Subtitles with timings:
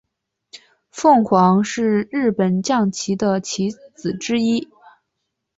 [0.89, 4.67] 凤凰是日本将棋的棋子之一。